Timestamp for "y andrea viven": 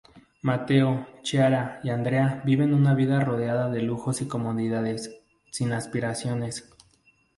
1.83-2.73